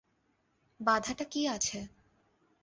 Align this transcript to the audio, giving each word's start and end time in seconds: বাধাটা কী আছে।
বাধাটা 0.79 1.25
কী 1.31 1.41
আছে। 1.47 1.79